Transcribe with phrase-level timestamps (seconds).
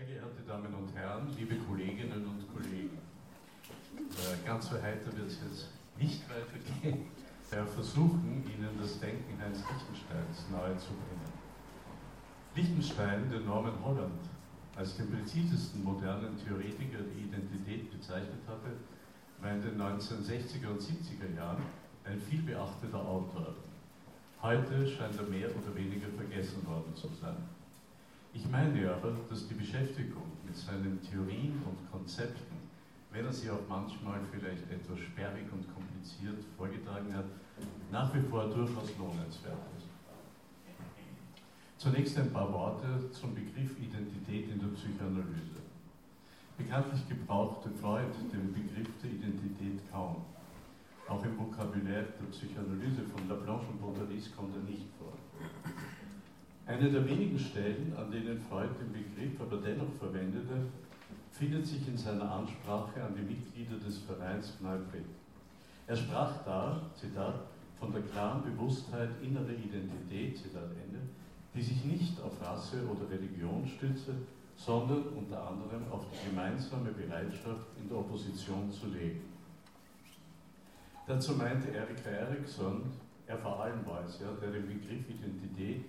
[0.00, 2.96] Sehr geehrte Damen und Herren, liebe Kolleginnen und Kollegen,
[3.98, 7.04] äh, ganz so heiter wird es jetzt nicht weitergehen.
[7.50, 11.28] Wir versuchen, Ihnen das Denken Heinz Lichtensteins nahezubringen.
[12.54, 14.22] Lichtenstein, der Norman Holland,
[14.74, 18.72] als den präzisesten modernen Theoretiker der Identität bezeichnet hatte,
[19.42, 21.62] war in den 1960er und 70er Jahren
[22.04, 23.54] ein vielbeachteter Autor.
[24.40, 27.36] Heute scheint er mehr oder weniger vergessen worden zu sein.
[28.32, 32.56] Ich meine aber, dass die Beschäftigung mit seinen Theorien und Konzepten,
[33.10, 37.26] wenn er sie auch manchmal vielleicht etwas sperrig und kompliziert vorgetragen hat,
[37.90, 39.88] nach wie vor durchaus lohnenswert ist.
[41.76, 45.58] Zunächst ein paar Worte zum Begriff Identität in der Psychoanalyse.
[46.56, 50.22] Bekanntlich gebrauchte Freud den Begriff der Identität kaum.
[51.08, 55.14] Auch im Vokabular der Psychoanalyse von Laplanche und Baudelaire kommt er nicht vor.
[56.70, 60.66] Eine der wenigen Stellen, an denen Freud den Begriff aber dennoch verwendete,
[61.32, 64.98] findet sich in seiner Ansprache an die Mitglieder des Vereins Kneipe.
[65.88, 67.40] Er sprach da, Zitat,
[67.80, 71.00] von der klaren Bewusstheit innerer Identität, Zitat Ende,
[71.52, 74.14] die sich nicht auf Rasse oder Religion stütze,
[74.54, 79.22] sondern unter anderem auf die gemeinsame Bereitschaft, in der Opposition zu leben.
[81.04, 82.82] Dazu meinte Erika Eriksson,
[83.26, 85.82] er vor allem es, ja, der den Begriff Identität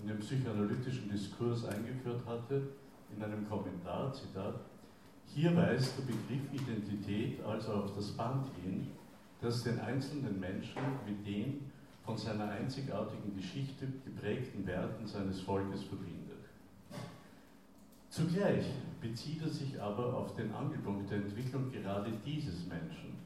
[0.00, 2.68] in den psychoanalytischen Diskurs eingeführt hatte,
[3.14, 4.60] in einem Kommentar, Zitat,
[5.34, 8.88] hier weist der Begriff Identität also auf das Band hin,
[9.40, 11.70] das den einzelnen Menschen mit den
[12.04, 16.18] von seiner einzigartigen Geschichte geprägten Werten seines Volkes verbindet.
[18.08, 18.64] Zugleich
[19.00, 23.18] bezieht er sich aber auf den Angelpunkt der Entwicklung gerade dieses Menschen.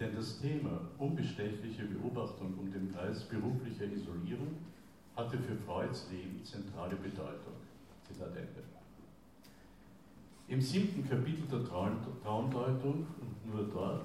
[0.00, 4.56] Denn das Thema unbestechliche Beobachtung um den Preis beruflicher Isolierung
[5.16, 7.54] hatte für Freuds Leben zentrale Bedeutung.
[8.06, 8.62] Zitat Ende.
[10.48, 14.04] Im siebten Kapitel der Traumdeutung und nur dort,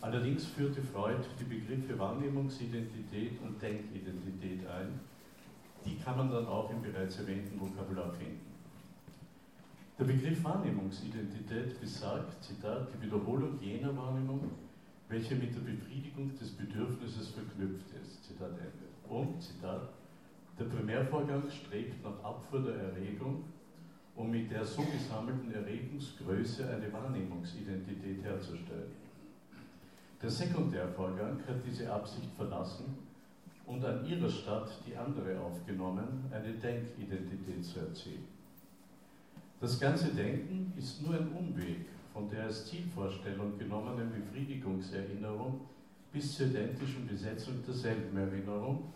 [0.00, 5.00] allerdings führte Freud die Begriffe Wahrnehmungsidentität und Denkidentität ein.
[5.84, 8.52] Die kann man dann auch im bereits erwähnten Vokabular finden.
[9.98, 14.50] Der Begriff Wahrnehmungsidentität besagt, Zitat, die Wiederholung jener Wahrnehmung,
[15.08, 18.24] welche mit der Befriedigung des Bedürfnisses verknüpft ist.
[18.24, 18.88] Zitat Ende.
[19.08, 19.88] Und, Zitat,
[20.62, 23.44] der Primärvorgang strebt nach Abfuhr der Erregung,
[24.14, 28.92] um mit der so gesammelten Erregungsgröße eine Wahrnehmungsidentität herzustellen.
[30.22, 32.96] Der Sekundärvorgang hat diese Absicht verlassen
[33.66, 38.24] und an ihrer Stadt die andere aufgenommen, eine Denkidentität zu erzielen.
[39.60, 45.60] Das ganze Denken ist nur ein Umweg von der als Zielvorstellung genommenen Befriedigungserinnerung
[46.12, 48.92] bis zur identischen Besetzung derselben Erinnerung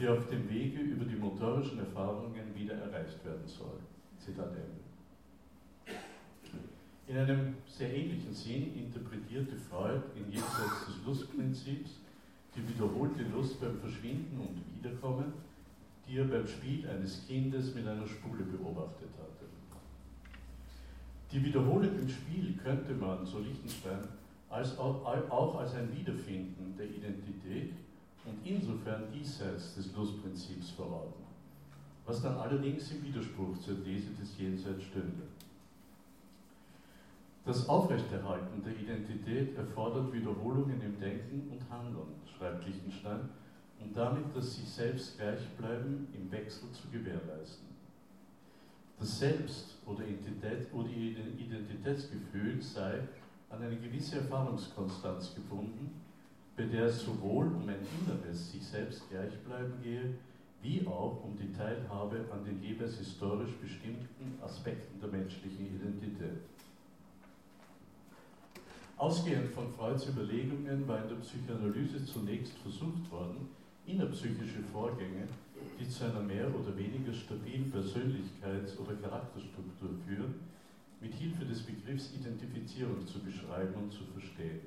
[0.00, 3.78] die auf dem Wege über die motorischen Erfahrungen wieder erreicht werden soll.
[4.18, 4.80] Zitat Ende.
[7.06, 12.00] In einem sehr ähnlichen Sinn interpretierte Freud in Jenseits des Lustprinzips
[12.56, 15.32] die wiederholte Lust beim Verschwinden und Wiederkommen,
[16.06, 19.46] die er beim Spiel eines Kindes mit einer Spule beobachtet hatte.
[21.30, 24.00] Die Wiederholung im Spiel könnte man, so Lichtenstein,
[24.48, 27.72] als auch, auch als ein Wiederfinden der Identität
[28.24, 31.24] und insofern diesseits des Lustprinzips verorten,
[32.06, 35.22] was dann allerdings im Widerspruch zur These des Jenseits stünde.
[37.44, 43.30] Das Aufrechterhalten der Identität erfordert Wiederholungen im Denken und Handeln, schreibt Lichtenstein,
[43.80, 47.68] um damit das sich selbst gleichbleiben im Wechsel zu gewährleisten.
[48.98, 53.00] Das Selbst oder, Identität, oder Identitätsgefühl sei
[53.48, 55.90] an eine gewisse Erfahrungskonstanz gebunden,
[56.56, 60.14] bei der es sowohl um ein inneres sich selbst gleichbleiben gehe,
[60.62, 66.42] wie auch um die Teilhabe an den jeweils historisch bestimmten Aspekten der menschlichen Identität.
[68.98, 73.48] Ausgehend von Freuds Überlegungen war in der Psychoanalyse zunächst versucht worden,
[73.86, 75.26] innerpsychische Vorgänge,
[75.80, 80.34] die zu einer mehr oder weniger stabilen Persönlichkeits- oder Charakterstruktur führen,
[81.00, 84.60] mit Hilfe des Begriffs Identifizierung zu beschreiben und zu verstehen.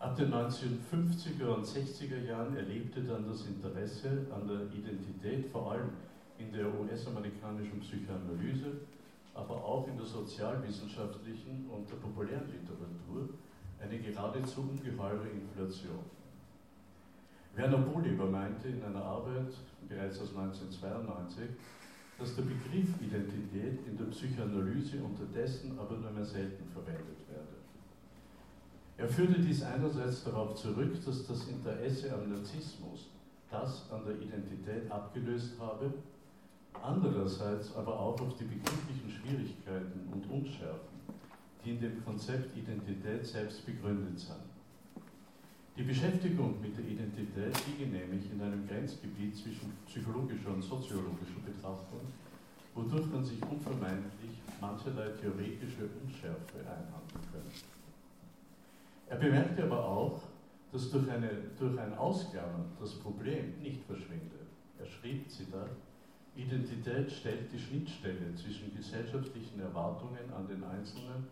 [0.00, 5.90] Ab den 1950er und 60er Jahren erlebte dann das Interesse an der Identität vor allem
[6.38, 8.80] in der US-amerikanischen Psychoanalyse,
[9.34, 13.28] aber auch in der sozialwissenschaftlichen und der populären Literatur
[13.78, 16.00] eine geradezu ungeheure Inflation.
[17.54, 19.52] Werner Bohleber meinte in einer Arbeit
[19.86, 21.44] bereits aus 1992,
[22.18, 27.39] dass der Begriff Identität in der Psychoanalyse unterdessen aber nur mehr selten verwendet werde.
[29.00, 33.08] Er führte dies einerseits darauf zurück, dass das Interesse am Narzissmus
[33.50, 35.90] das an der Identität abgelöst habe,
[36.82, 41.00] andererseits aber auch auf die begrifflichen Schwierigkeiten und Unschärfen,
[41.64, 44.44] die in dem Konzept Identität selbst begründet sind.
[45.78, 52.02] Die Beschäftigung mit der Identität liege nämlich in einem Grenzgebiet zwischen psychologischer und soziologischer Betrachtung,
[52.74, 57.69] wodurch man sich unvermeidlich mancherlei theoretische Unschärfe einhandeln könnte.
[59.10, 60.20] Er bemerkte aber auch,
[60.70, 61.28] dass durch, eine,
[61.58, 64.46] durch ein Ausklammern das Problem nicht verschwindet.
[64.78, 65.70] Er schrieb, Zitat,
[66.36, 71.26] Identität stellt die Schnittstelle zwischen gesellschaftlichen Erwartungen an den Einzelnen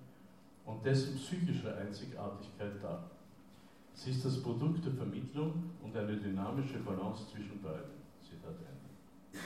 [0.66, 3.08] und dessen psychischer Einzigartigkeit dar.
[3.94, 7.96] Sie ist das Produkt der Vermittlung und eine dynamische Balance zwischen beiden.
[8.20, 9.40] Zitat Ende.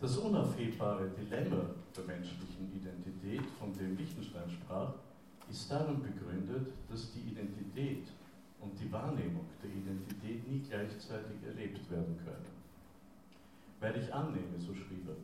[0.00, 4.94] Das unaufhebbare Dilemma der menschlichen Identität, von dem Wittgenstein sprach,
[5.50, 8.04] ist darin begründet, dass die Identität
[8.60, 12.46] und die Wahrnehmung der Identität nie gleichzeitig erlebt werden können.
[13.80, 15.16] Weil ich annehme, so schrieb er,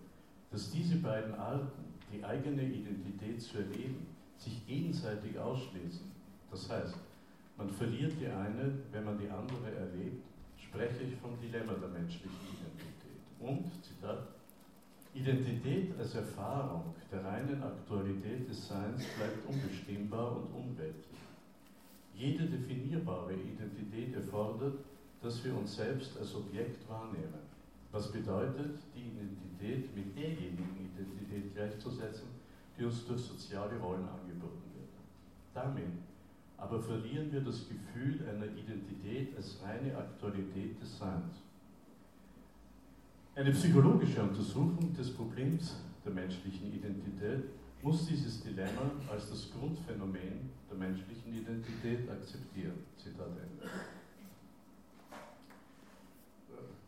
[0.50, 4.06] dass diese beiden Arten, die eigene Identität zu erleben,
[4.38, 6.10] sich gegenseitig ausschließen.
[6.50, 6.96] Das heißt,
[7.56, 10.24] man verliert die eine, wenn man die andere erlebt,
[10.56, 12.98] spreche ich vom Dilemma der menschlichen Identität.
[13.40, 14.26] Und, Zitat,
[15.20, 21.18] Identität als Erfahrung der reinen Aktualität des Seins bleibt unbestimmbar und unweltlich.
[22.14, 24.78] Jede definierbare Identität erfordert,
[25.20, 27.48] dass wir uns selbst als Objekt wahrnehmen.
[27.90, 32.28] Was bedeutet, die Identität mit derjenigen Identität gleichzusetzen,
[32.78, 34.90] die uns durch soziale Rollen angeboten wird.
[35.52, 35.98] Damit
[36.58, 41.47] aber verlieren wir das Gefühl einer Identität als reine Aktualität des Seins.
[43.38, 47.44] Eine psychologische Untersuchung des Problems der menschlichen Identität
[47.82, 52.80] muss dieses Dilemma als das Grundphänomen der menschlichen Identität akzeptieren.
[52.96, 53.70] Zitat Ende.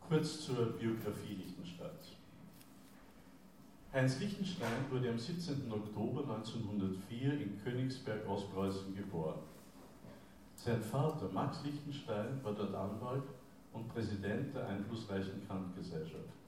[0.08, 2.17] Kurz zur Biografie Lichtensteins.
[3.93, 5.70] Heinz Lichtenstein wurde am 17.
[5.70, 9.38] Oktober 1904 in Königsberg, Ostpreußen geboren.
[10.56, 13.23] Sein Vater, Max Lichtenstein, war dort Anwalt
[13.73, 16.40] und Präsident der einflussreichen Kant-Gesellschaft.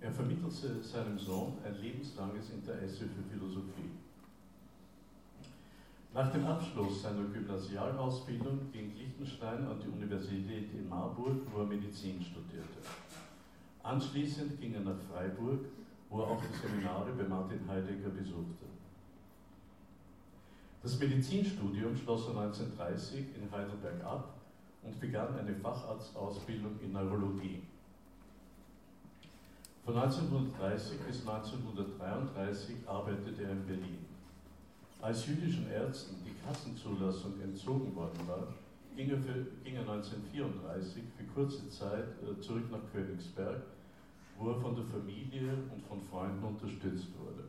[0.00, 3.90] Er vermittelte seinem Sohn ein lebenslanges Interesse für Philosophie.
[6.14, 12.22] Nach dem Abschluss seiner Gymnasialausbildung ging Lichtenstein an die Universität in Marburg, wo er Medizin
[12.22, 12.80] studierte.
[13.82, 15.60] Anschließend ging er nach Freiburg,
[16.08, 18.66] wo er auch die Seminare bei Martin Heidegger besuchte.
[20.82, 24.34] Das Medizinstudium schloss er 1930 in Heidelberg ab
[24.82, 27.62] und begann eine Facharztausbildung in Neurologie.
[29.88, 34.04] Von 1930 bis 1933 arbeitete er in Berlin.
[35.00, 38.48] Als jüdischen Ärzten die Kassenzulassung entzogen worden war,
[38.94, 43.62] ging er, für, ging er 1934 für kurze Zeit äh, zurück nach Königsberg,
[44.38, 47.44] wo er von der Familie und von Freunden unterstützt wurde.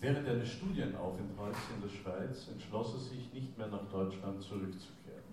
[0.00, 5.28] Während eines Studienaufenthalts in der Schweiz entschloss er sich, nicht mehr nach Deutschland zurückzukehren.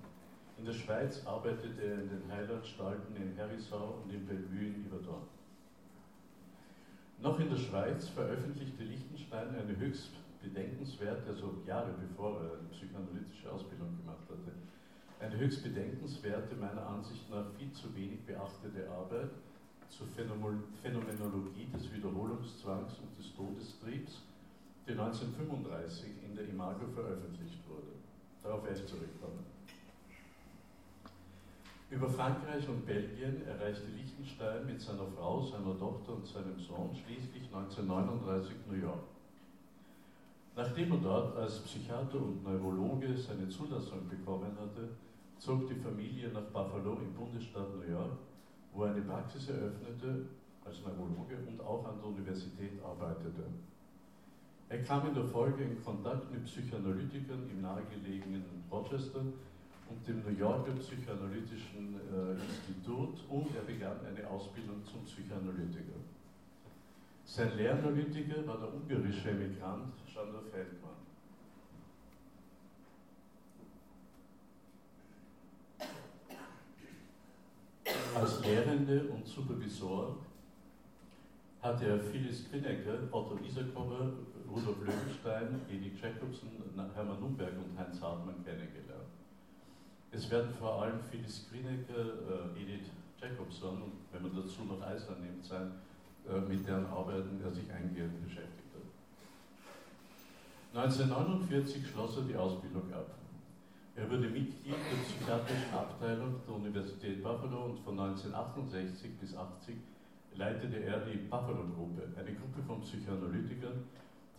[0.57, 5.34] In der Schweiz arbeitete er in den Heilanstalten in Herisau und in Bellevue in Yverdon.
[7.25, 10.11] Noch in der Schweiz veröffentlichte Lichtenstein eine höchst
[10.43, 14.53] bedenkenswerte, also Jahre bevor er eine psychoanalytische Ausbildung gemacht hatte,
[15.19, 19.31] eine höchst bedenkenswerte, meiner Ansicht nach viel zu wenig beachtete Arbeit
[19.89, 24.21] zur Phänomenologie des Wiederholungszwangs und des Todestriebs,
[24.87, 27.89] die 1935 in der Imago veröffentlicht wurde.
[28.43, 29.54] Darauf werde ich zurückkommen.
[31.95, 37.47] Über Frankreich und Belgien erreichte Liechtenstein mit seiner Frau, seiner Tochter und seinem Sohn schließlich
[37.55, 38.99] 1939 New York.
[40.57, 44.89] Nachdem er dort als Psychiater und Neurologe seine Zulassung bekommen hatte,
[45.39, 48.17] zog die Familie nach Buffalo im Bundesstaat New York,
[48.73, 50.25] wo er eine Praxis eröffnete
[50.65, 53.45] als Neurologe und auch an der Universität arbeitete.
[54.67, 59.21] Er kam in der Folge in Kontakt mit Psychoanalytikern im nahegelegenen Rochester
[59.89, 65.99] und dem New Yorker Psychoanalytischen äh, Institut und er begann eine Ausbildung zum Psychoanalytiker.
[67.25, 70.91] Sein Lehranalytiker war der ungarische Emigrant Chandler Feldmann.
[78.15, 80.15] Als Lehrende und Supervisor
[81.61, 84.13] hatte er Phyllis Krinecker, Otto Isakover,
[84.47, 86.49] Rudolf Löwenstein, Edith Jacobson,
[86.93, 88.94] Hermann Nürnberg und Heinz Hartmann kennengelernt.
[90.15, 92.87] Es werden vor allem Phyllis Krinecker, äh, Edith
[93.19, 95.73] Jacobson und wenn man dazu noch Eisler nimmt, sein,
[96.25, 98.81] äh, mit deren Arbeiten er sich eingehend beschäftigt hat.
[100.85, 103.07] 1949 schloss er die Ausbildung ab.
[103.97, 109.75] Er wurde Mitglied der psychiatrischen Abteilung der Universität Buffalo und von 1968 bis 80
[110.35, 113.83] leitete er die Buffalo-Gruppe, eine Gruppe von Psychoanalytikern,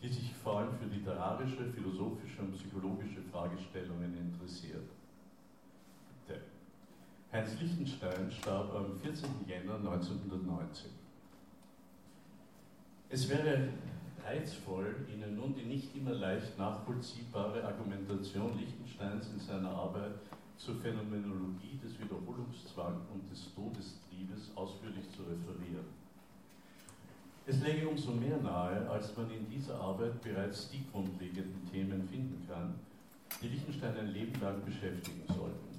[0.02, 4.95] die sich vor allem für literarische, philosophische und psychologische Fragestellungen interessiert.
[7.36, 9.28] Heinz Lichtenstein starb am 14.
[9.46, 10.86] Jänner 1990.
[13.10, 13.68] Es wäre
[14.24, 20.14] reizvoll, Ihnen nun die nicht immer leicht nachvollziehbare Argumentation Lichtensteins in seiner Arbeit
[20.56, 25.84] zur Phänomenologie des Wiederholungszwangs und des Todestriebes ausführlich zu referieren.
[27.46, 32.48] Es läge umso mehr nahe, als man in dieser Arbeit bereits die grundlegenden Themen finden
[32.48, 32.76] kann,
[33.42, 35.75] die Lichtenstein ein Leben lang beschäftigen sollten.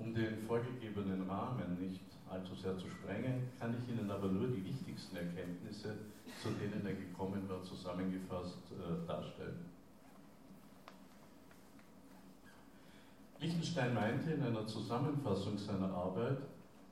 [0.00, 4.64] Um den vorgegebenen Rahmen nicht allzu sehr zu sprengen, kann ich Ihnen aber nur die
[4.64, 5.94] wichtigsten Erkenntnisse,
[6.42, 9.66] zu denen er gekommen war, zusammengefasst äh, darstellen.
[13.40, 16.38] Lichtenstein meinte in einer Zusammenfassung seiner Arbeit,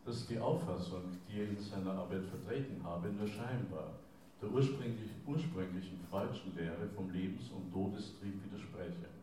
[0.04, 3.94] dass die Auffassung, die er in seiner Arbeit vertreten habe, nur scheinbar
[4.40, 9.17] der ursprünglichen, ursprünglichen freudschen Lehre vom Lebens- und Todestrieb widerspreche.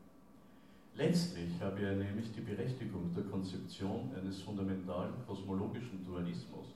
[0.98, 6.68] Letztlich habe er nämlich die Berechtigung der Konzeption eines fundamentalen kosmologischen Dualismus,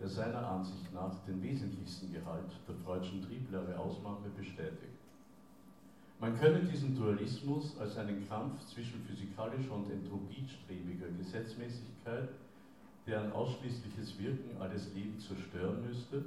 [0.00, 4.98] der seiner Ansicht nach den wesentlichsten Gehalt der freudschen Trieblehre ausmache, bestätigt.
[6.18, 12.30] Man könne diesen Dualismus als einen Kampf zwischen physikalischer und entropiestrebiger Gesetzmäßigkeit,
[13.06, 16.24] deren ausschließliches Wirken alles Leben zerstören müsste,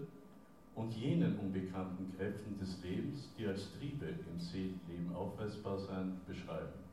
[0.76, 6.88] und jenen unbekannten Kräften des Lebens, die als Triebe im Seelenleben aufweisbar seien, beschreiben.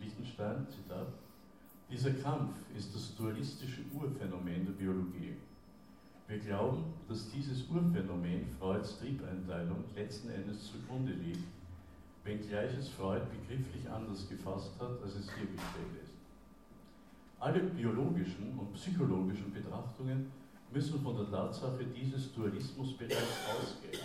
[0.00, 1.08] Lichtenstein, Zitat,
[1.90, 5.36] dieser Kampf ist das dualistische Urphänomen der Biologie.
[6.28, 11.44] Wir glauben, dass dieses Urphänomen Freuds Triebeinteilung letzten Endes zugrunde liegt,
[12.24, 16.14] wenngleich es Freud begrifflich anders gefasst hat, als es hier gestellt ist.
[17.40, 20.30] Alle biologischen und psychologischen Betrachtungen
[20.72, 24.04] müssen von der Tatsache dieses Dualismus bereits ausgehen.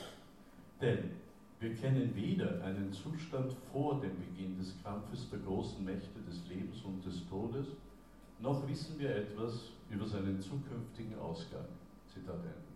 [0.82, 1.12] Denn
[1.66, 6.84] wir kennen weder einen Zustand vor dem Beginn des Kampfes der großen Mächte des Lebens
[6.84, 7.66] und des Todes,
[8.40, 11.66] noch wissen wir etwas über seinen zukünftigen Ausgang.
[12.14, 12.76] Zitat Ende.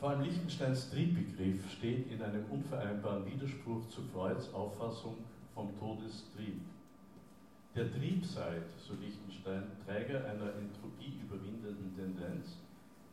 [0.00, 5.16] Vor allem Lichtensteins Triebbegriff steht in einem unvereinbaren Widerspruch zu Freuds Auffassung
[5.54, 6.62] vom Todestrieb.
[7.74, 12.56] Der Trieb sei, so Lichtenstein, Träger einer Entropie überwindenden Tendenz.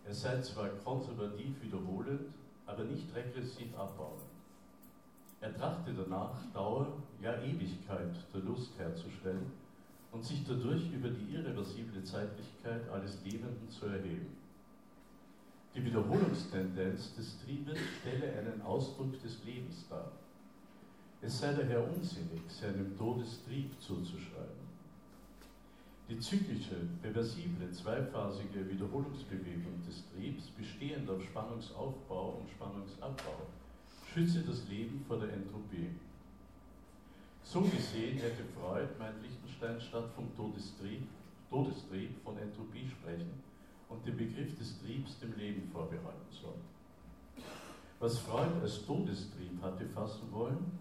[0.05, 2.21] Er sei zwar konservativ wiederholend,
[2.69, 4.21] aber nicht regressiv abbauen.
[5.41, 9.51] Er trachte danach, Dauer, ja Ewigkeit der Lust herzustellen
[10.11, 14.38] und sich dadurch über die irreversible Zeitlichkeit alles Lebenden zu erheben.
[15.75, 20.11] Die Wiederholungstendenz des Triebes stelle einen Ausdruck des Lebens dar.
[21.21, 24.58] Es sei daher unsinnig, seinem Todestrieb zuzuschreiben.
[26.09, 33.45] Die zyklische, reversible, zweiphasige Wiederholungsbewegung des Triebs, bestehend auf Spannungsaufbau und Spannungsabbau,
[34.11, 35.91] schütze das Leben vor der Entropie.
[37.43, 41.07] So gesehen hätte Freud, meint Lichtenstein, statt vom Todestrieb,
[41.47, 43.43] Todestrieb von Entropie sprechen
[43.89, 46.61] und den Begriff des Triebs dem Leben vorbehalten sollen.
[47.99, 50.71] Was Freud als Todestrieb hatte fassen wollen,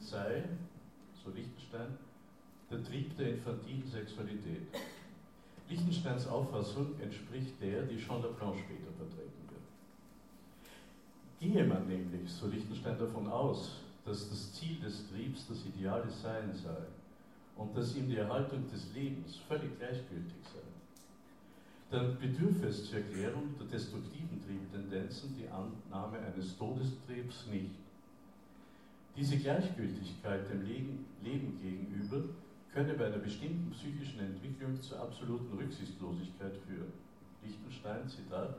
[0.00, 0.42] sei,
[1.22, 1.98] so Lichtenstein,
[2.70, 4.66] der Trieb der infantilen Sexualität.
[5.68, 9.62] Lichtensteins Auffassung entspricht der, die Jean Laplan später vertreten wird.
[11.40, 16.52] Gehe man nämlich, so Lichtenstein davon aus, dass das Ziel des Triebs das ideale Sein
[16.54, 16.86] sei
[17.56, 20.60] und dass ihm die Erhaltung des Lebens völlig gleichgültig sei,
[21.90, 27.70] dann bedürfe es zur Erklärung der destruktiven Triebtendenzen die Annahme eines Todestriebs nicht.
[29.16, 32.24] Diese Gleichgültigkeit dem Leben gegenüber
[32.76, 36.92] könne bei einer bestimmten psychischen Entwicklung zur absoluten Rücksichtslosigkeit führen.
[37.42, 38.54] Lichtenstein, Zitat.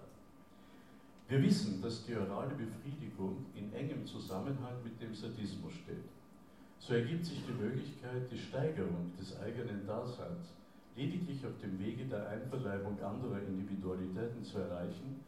[1.29, 6.09] Wir wissen, dass die orale Befriedigung in engem Zusammenhang mit dem Sadismus steht.
[6.79, 10.49] So ergibt sich die Möglichkeit, die Steigerung des eigenen Daseins
[10.95, 15.19] lediglich auf dem Wege der Einverleibung anderer Individualitäten zu erreichen,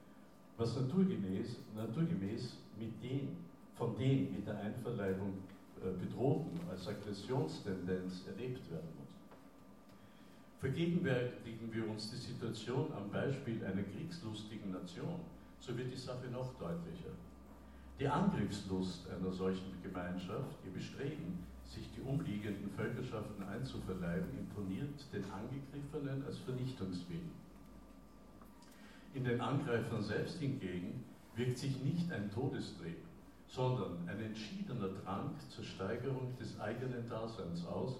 [0.57, 3.37] was naturgemäß, naturgemäß mit den,
[3.75, 5.33] von den mit der Einverleibung
[5.79, 9.07] bedrohten, als Aggressionstendenz erlebt werden muss.
[10.59, 15.21] Vergegenwärtigen wir uns die Situation am Beispiel einer kriegslustigen Nation,
[15.59, 17.11] so wird die Sache noch deutlicher.
[17.99, 26.25] Die Angriffslust einer solchen Gemeinschaft, ihr Bestreben, sich die umliegenden Völkerschaften einzuverleiben, imponiert den Angegriffenen
[26.25, 27.31] als Vernichtungswillen.
[29.13, 31.03] In den Angreifern selbst hingegen
[31.35, 32.97] wirkt sich nicht ein Todestrieb,
[33.49, 37.95] sondern ein entschiedener Drang zur Steigerung des eigenen Daseins aus,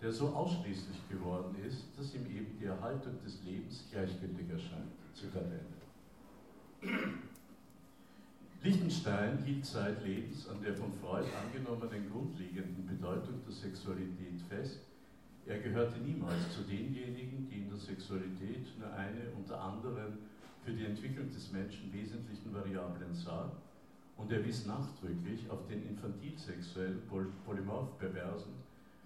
[0.00, 4.92] der so ausschließlich geworden ist, dass ihm eben die Erhaltung des Lebens gleichgültig erscheint.
[5.14, 5.76] Zitat Ende.
[8.62, 14.80] Lichtenstein hielt zeitlebens an der von Freud angenommenen grundlegenden Bedeutung der Sexualität fest.
[15.46, 20.18] Er gehörte niemals zu denjenigen, die in der Sexualität nur eine unter anderem
[20.64, 23.52] für die Entwicklung des Menschen wesentlichen Variablen sah
[24.16, 26.96] und er wies nachdrücklich auf den infantilsexuell
[27.44, 28.52] polymorph perversen,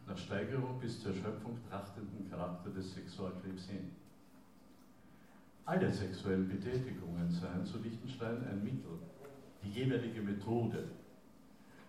[0.06, 3.90] nach Steigerung bis zur Erschöpfung trachtenden Charakter des Sexualtriebs hin.
[5.64, 8.98] Alle sexuellen Betätigungen seien, so Lichtenstein, ein Mittel,
[9.62, 10.88] die jeweilige Methode,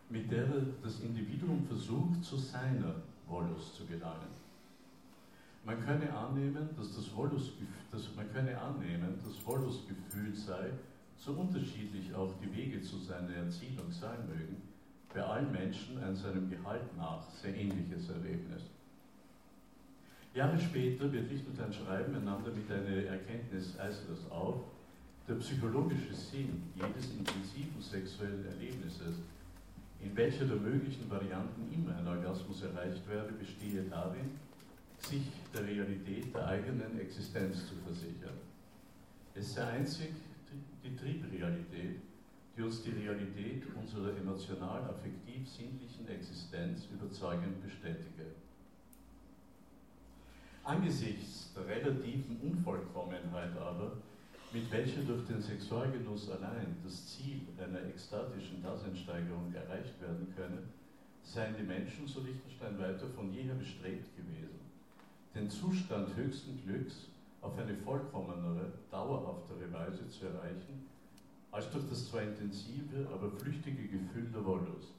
[0.09, 0.45] mit der
[0.83, 2.95] das Individuum versucht, zu seiner
[3.27, 4.29] Wollust zu gelangen.
[5.63, 10.71] Man könne annehmen, dass das Wollustgefühl, dass man könne annehmen, dass Wollustgefühl sei,
[11.23, 14.57] so unterschiedlich auch die Wege zu seiner Erziehung sein mögen,
[15.13, 18.63] bei allen Menschen ein seinem Gehalt nach sehr ähnliches Erlebnis.
[20.33, 24.63] Jahre später wird Lichtenstein schreiben, einander mit einer Erkenntnis Eislers auf,
[25.27, 29.17] der psychologische Sinn jedes intensiven sexuellen Erlebnisses,
[30.01, 34.31] in welcher der möglichen Varianten immer ein Orgasmus erreicht werde, bestehe darin,
[34.97, 38.37] sich der Realität der eigenen Existenz zu versichern.
[39.35, 40.09] Es sei einzig
[40.83, 42.01] die Triebrealität,
[42.55, 48.35] die uns die Realität unserer emotional-affektiv-sinnlichen Existenz überzeugend bestätige.
[50.63, 53.97] Angesichts der relativen Unvollkommenheit aber,
[54.53, 60.63] mit welcher durch den Sexualgenuss allein das Ziel einer ekstatischen Daseinsteigerung erreicht werden könne,
[61.23, 64.59] seien die Menschen, so Lichtenstein weiter, von jeher bestrebt gewesen,
[65.33, 67.07] den Zustand höchsten Glücks
[67.41, 70.85] auf eine vollkommenere, dauerhaftere Weise zu erreichen,
[71.51, 74.93] als durch das zwar intensive, aber flüchtige Gefühl der Wollust.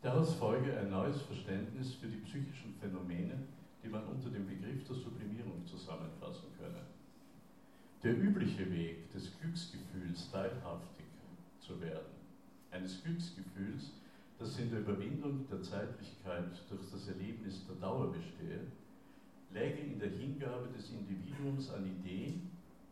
[0.00, 3.34] Daraus folge ein neues Verständnis für die psychischen Phänomene,
[3.82, 6.82] die man unter dem Begriff der Sublimierung zusammenfassen könne.
[8.02, 11.04] Der übliche Weg des Glücksgefühls teilhaftig
[11.58, 12.14] zu werden,
[12.70, 13.90] eines Glücksgefühls,
[14.38, 18.60] das in der Überwindung der Zeitlichkeit durch das Erlebnis der Dauer bestehe,
[19.52, 22.50] läge in der Hingabe des Individuums an Ideen,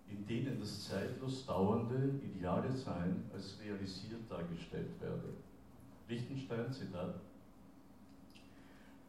[0.09, 5.35] in denen das zeitlos dauernde ideale Sein als realisiert dargestellt werde.
[6.09, 7.14] Lichtenstein, Zitat,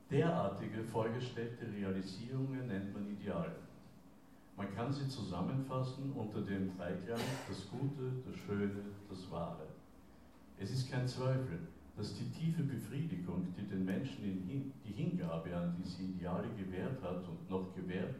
[0.09, 3.55] Derartige vollgestellte Realisierungen nennt man Ideale.
[4.55, 9.67] Man kann sie zusammenfassen unter dem Dreiklang das Gute, das Schöne, das Wahre.
[10.57, 11.59] Es ist kein Zweifel,
[11.97, 17.49] dass die tiefe Befriedigung, die den Menschen die Hingabe an diese Ideale gewährt hat und
[17.49, 18.15] noch gewährt,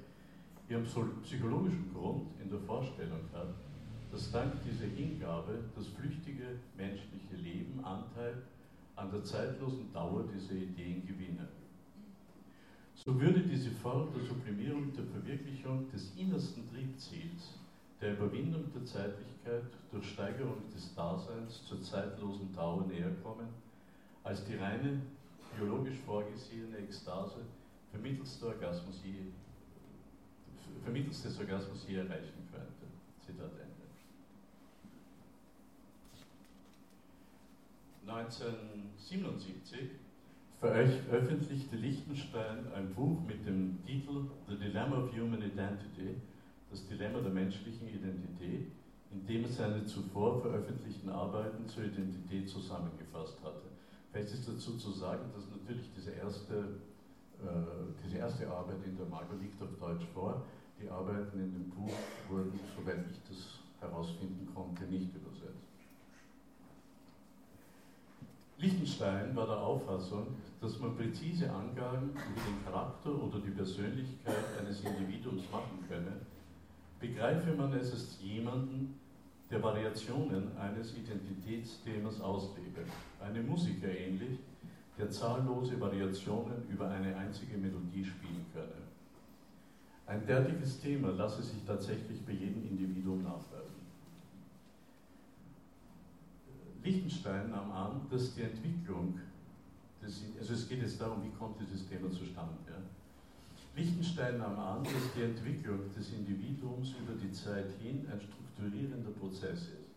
[0.67, 0.83] ihren
[1.23, 3.53] psychologischen Grund in der Vorstellung hat,
[4.11, 8.41] dass dank dieser Hingabe das flüchtige menschliche Leben Anteil
[8.95, 11.47] an der zeitlosen Dauer dieser Ideen gewinne.
[12.95, 17.59] So würde diese Form der Sublimierung der Verwirklichung des innersten Triebziels,
[18.01, 23.47] der Überwindung der Zeitlichkeit durch Steigerung des Daseins zur zeitlosen Dauer näher kommen,
[24.27, 25.01] als die reine
[25.55, 27.45] biologisch vorgesehene Ekstase
[27.91, 29.31] vermittels, Orgasmus je,
[30.83, 32.87] vermittels des Orgasmus je erreichen könnte.
[33.25, 33.77] Zitat Ende.
[38.05, 39.91] 1977
[40.59, 46.15] veröffentlichte Lichtenstein ein Buch mit dem Titel The Dilemma of Human Identity,
[46.69, 48.67] das Dilemma der menschlichen Identität,
[49.11, 53.76] in dem er seine zuvor veröffentlichten Arbeiten zur Identität zusammengefasst hatte.
[54.17, 56.79] Vielleicht ist dazu zu sagen, dass natürlich diese erste,
[57.39, 57.45] äh,
[58.03, 60.41] diese erste Arbeit in der Margot liegt auf Deutsch vor.
[60.81, 61.93] Die Arbeiten in dem Buch
[62.27, 65.61] wurden, soweit ich das herausfinden konnte, nicht übersetzt.
[68.57, 70.29] Lichtenstein war der Auffassung,
[70.61, 76.21] dass man präzise Angaben über den Charakter oder die Persönlichkeit eines Individuums machen könne,
[76.99, 78.99] begreife man es als jemanden,
[79.49, 82.81] der Variationen eines Identitätsthemas auslebe.
[83.21, 84.39] Eine Musiker ähnlich,
[84.97, 88.87] der zahllose Variationen über eine einzige Melodie spielen könne.
[90.05, 93.75] Ein derartiges Thema lasse sich tatsächlich bei jedem Individuum nachweisen.
[96.83, 99.19] Lichtenstein nahm an, dass die Entwicklung,
[100.01, 102.55] des, also es geht jetzt darum, wie kommt dieses Thema zustande.
[102.67, 102.77] Ja?
[103.77, 109.67] Lichtenstein nahm an, dass die Entwicklung des Individuums über die Zeit hin ein strukturierender Prozess
[109.67, 109.91] ist.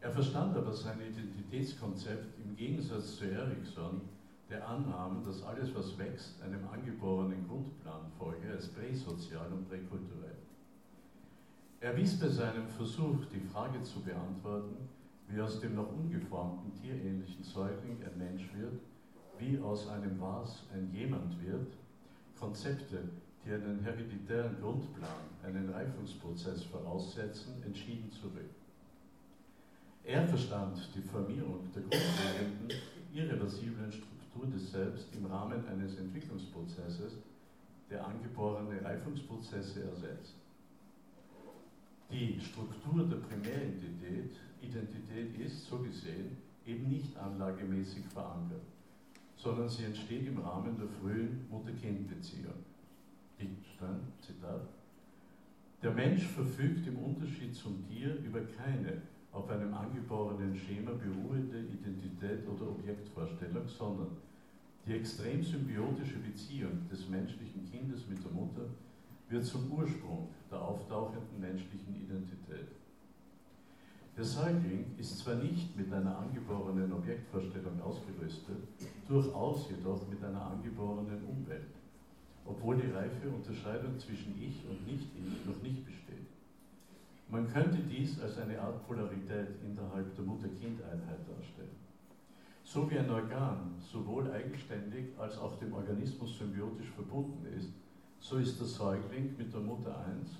[0.00, 4.02] Er verstand aber sein Identitätskonzept im Gegensatz zu Erikson,
[4.48, 10.38] der Annahme, dass alles, was wächst, einem angeborenen Grundplan folge, als präsozial und präkulturell.
[11.80, 14.76] Er wies bei seinem Versuch, die Frage zu beantworten,
[15.28, 18.80] wie aus dem noch ungeformten tierähnlichen Säugling ein Mensch wird,
[19.38, 21.72] wie aus einem Was ein Jemand wird,
[22.40, 22.98] Konzepte,
[23.44, 28.50] die einen hereditären Grundplan, einen Reifungsprozess voraussetzen, entschieden zurück.
[30.04, 32.72] Er verstand die Formierung der grundlegenden,
[33.12, 37.18] irreversiblen Struktur des Selbst im Rahmen eines Entwicklungsprozesses,
[37.90, 40.36] der angeborene Reifungsprozesse ersetzt.
[42.10, 48.62] Die Struktur der Primäridentität Identität ist, so gesehen, eben nicht anlagemäßig verankert,
[49.42, 52.60] sondern sie entsteht im Rahmen der frühen Mutter-Kind-Beziehung.
[53.38, 54.68] Wittgenstein, Zitat,
[55.82, 59.00] der Mensch verfügt im Unterschied zum Tier über keine
[59.32, 64.10] auf einem angeborenen Schema beruhende Identität oder Objektvorstellung, sondern
[64.86, 68.66] die extrem symbiotische Beziehung des menschlichen Kindes mit der Mutter
[69.30, 72.79] wird zum Ursprung der auftauchenden menschlichen Identität.
[74.20, 78.68] Der Säugling ist zwar nicht mit einer angeborenen Objektvorstellung ausgerüstet,
[79.08, 81.72] durchaus jedoch mit einer angeborenen Umwelt,
[82.44, 86.28] obwohl die reife Unterscheidung zwischen Ich und Nicht-Ich noch nicht besteht.
[87.30, 91.80] Man könnte dies als eine Art Polarität innerhalb der Mutter-Kind-Einheit darstellen.
[92.62, 97.72] So wie ein Organ sowohl eigenständig als auch dem Organismus symbiotisch verbunden ist,
[98.18, 100.36] so ist der Säugling mit der Mutter eins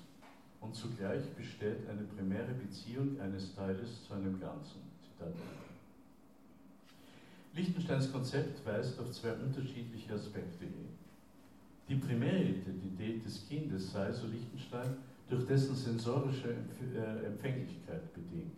[0.61, 4.81] und zugleich besteht eine primäre Beziehung eines Teiles zu einem Ganzen.
[5.03, 5.33] Zitat
[7.53, 10.87] Lichtensteins Konzept weist auf zwei unterschiedliche Aspekte hin.
[11.89, 14.95] Die primäre Identität des Kindes sei, so Lichtenstein,
[15.29, 18.55] durch dessen sensorische äh, Empfänglichkeit bedingt.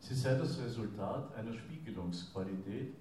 [0.00, 2.94] Sie sei das Resultat einer Spiegelungsqualität,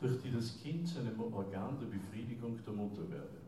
[0.00, 3.45] durch die das Kind zu einem Organ der Befriedigung der Mutter werde.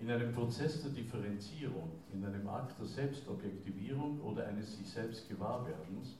[0.00, 6.16] In einem Prozess der Differenzierung, in einem Akt der Selbstobjektivierung oder eines sich selbst Gewahrwerdens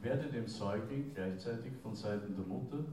[0.00, 2.84] werde dem Säugling gleichzeitig von Seiten der Mutter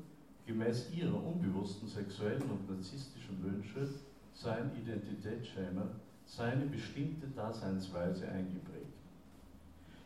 [0.47, 3.88] gemäß ihrer unbewussten sexuellen und narzisstischen Wünsche
[4.34, 5.88] sein Identitätsschema
[6.25, 8.97] seine bestimmte Daseinsweise eingeprägt.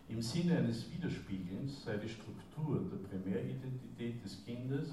[0.10, 4.90] Im Sinne eines Widerspiegelns sei die Struktur der Primäridentität des Kindes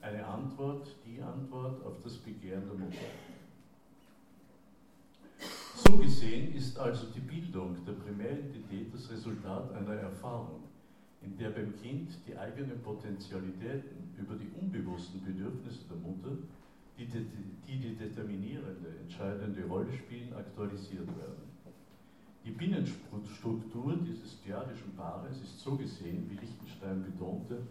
[0.00, 3.33] eine Antwort, die Antwort auf das Begehren der Mutter.
[5.76, 10.62] So gesehen ist also die Bildung der Primäridentität das Resultat einer Erfahrung,
[11.20, 16.38] in der beim Kind die eigenen Potentialitäten über die unbewussten Bedürfnisse der Mutter
[16.96, 21.42] die, die, die determinierende, entscheidende Rolle spielen, aktualisiert werden.
[22.44, 27.62] Die Binnenstruktur dieses dyadischen Paares ist so gesehen, wie Lichtenstein betonte,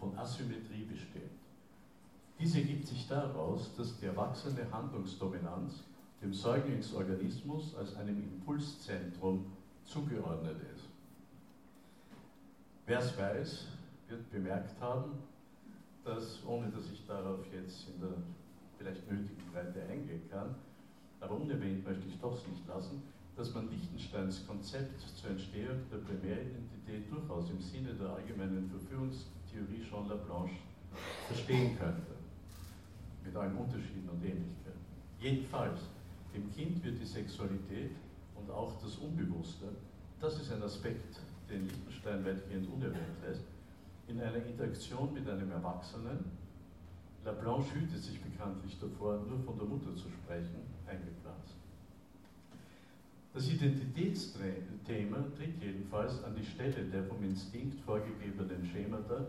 [0.00, 1.30] von Asymmetrie bestimmt.
[2.40, 5.84] Diese ergibt sich daraus, dass die erwachsene Handlungsdominanz
[6.22, 9.46] dem Säuglingsorganismus als einem Impulszentrum
[9.84, 10.84] zugeordnet ist.
[12.86, 13.66] Wer es weiß,
[14.08, 15.12] wird bemerkt haben,
[16.04, 18.14] dass, ohne dass ich darauf jetzt in der
[18.78, 20.54] vielleicht nötigen Breite eingehen kann,
[21.20, 23.02] aber unerwähnt möchte ich doch nicht lassen,
[23.36, 30.08] dass man Lichtensteins Konzept zur Entstehung der Primäridentität durchaus im Sinne der allgemeinen Verführungstheorie Jean
[30.08, 30.56] Laplanche
[31.28, 32.12] verstehen könnte,
[33.24, 34.80] mit allen Unterschieden und Ähnlichkeiten.
[35.18, 35.80] Jedenfalls,
[36.34, 37.92] dem Kind wird die Sexualität
[38.34, 39.68] und auch das Unbewusste,
[40.20, 43.44] das ist ein Aspekt, den Lichtenstein weitgehend unerwähnt lässt,
[44.08, 46.24] in einer Interaktion mit einem Erwachsenen,
[47.24, 51.54] Laplanche hütet sich bekanntlich davor, nur von der Mutter zu sprechen, eingepflanzt.
[53.32, 59.26] Das Identitätsthema tritt jedenfalls an die Stelle der vom Instinkt vorgegebenen Schemata,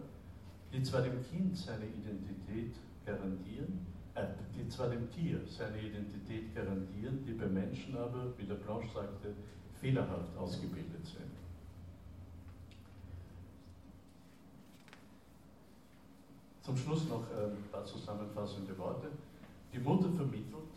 [0.73, 2.73] die zwar dem Kind seine Identität
[3.05, 9.33] garantieren, die zwar dem Tier seine Identität garantieren, die beim Menschen aber, wie Laplanche sagte,
[9.79, 11.31] fehlerhaft ausgebildet sind.
[16.61, 19.07] Zum Schluss noch ein paar zusammenfassende Worte.
[19.73, 20.71] Die Mutter vermittelt,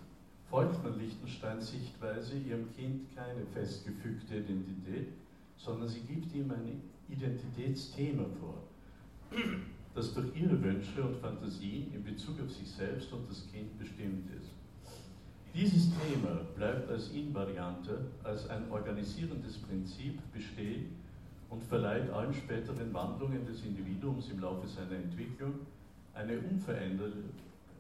[0.51, 5.09] folgt man Lichtensteins Sichtweise, ihrem Kind keine festgefügte Identität,
[5.57, 8.63] sondern sie gibt ihm ein Identitätsthema vor,
[9.97, 14.31] das durch ihre Wünsche und Fantasien in Bezug auf sich selbst und das Kind bestimmt
[14.39, 14.51] ist.
[15.55, 20.97] Dieses Thema bleibt als Invariante, als ein organisierendes Prinzip bestehen
[21.49, 25.55] und verleiht allen späteren Wandlungen des Individuums im Laufe seiner Entwicklung
[26.13, 26.41] eine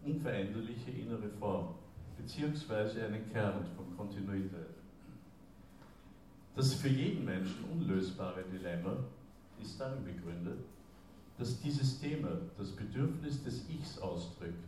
[0.05, 1.75] unveränderliche innere Form,
[2.17, 4.75] beziehungsweise einen Kern von Kontinuität.
[6.55, 8.97] Das für jeden Menschen unlösbare Dilemma
[9.61, 10.61] ist darin begründet,
[11.39, 14.65] dass dieses Thema das Bedürfnis des Ichs ausdrückt,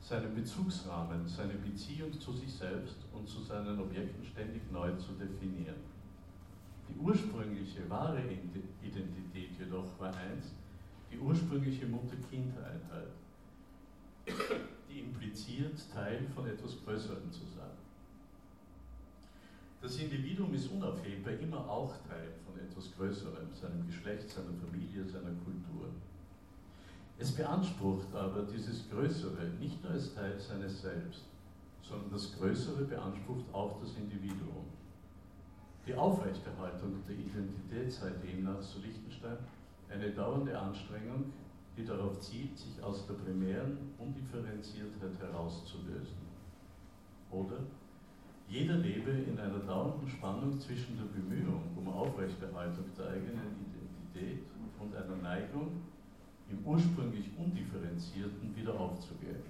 [0.00, 5.80] seinen Bezugsrahmen, seine Beziehung zu sich selbst und zu seinen Objekten ständig neu zu definieren.
[6.88, 8.22] Die ursprüngliche wahre
[8.82, 10.52] Identität jedoch war eins,
[11.10, 13.08] die ursprüngliche Mutter-Kind-Einheit.
[14.88, 17.70] die impliziert, Teil von etwas Größerem zu sein.
[19.82, 25.34] Das Individuum ist unaufhebbar immer auch Teil von etwas Größerem, seinem Geschlecht, seiner Familie, seiner
[25.44, 25.88] Kultur.
[27.18, 31.24] Es beansprucht aber dieses Größere nicht nur als Teil seines Selbst,
[31.82, 34.66] sondern das Größere beansprucht auch das Individuum.
[35.84, 39.38] Die Aufrechterhaltung der Identität sei demnach, so Lichtenstein,
[39.88, 41.32] eine dauernde Anstrengung,
[41.76, 46.22] die darauf zielt, sich aus der primären Undifferenziertheit herauszulösen.
[47.32, 47.58] Oder
[48.52, 54.44] jeder lebe in einer dauernden Spannung zwischen der Bemühung um Aufrechterhaltung der eigenen Identität
[54.78, 55.80] und einer Neigung,
[56.50, 59.40] im ursprünglich Undifferenzierten wieder aufzugehen.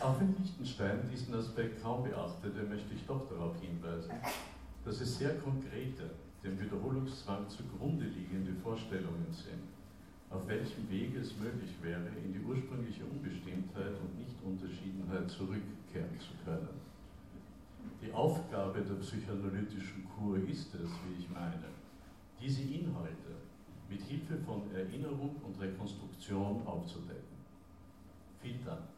[0.00, 4.14] Auch wenn Lichtenstein diesen Aspekt kaum beachtete, möchte ich doch darauf hinweisen,
[4.84, 6.10] dass es sehr konkrete,
[6.44, 9.66] dem Wiederholungszwang zugrunde liegende Vorstellungen sind,
[10.30, 16.93] auf welchem Wege es möglich wäre, in die ursprüngliche Unbestimmtheit und Nichtunterschiedenheit zurückkehren zu können.
[18.02, 21.64] Die Aufgabe der psychoanalytischen Kur ist es, wie ich meine,
[22.40, 23.34] diese Inhalte
[23.88, 27.34] mit Hilfe von Erinnerung und Rekonstruktion aufzudecken.
[28.40, 28.93] Vielen Dank.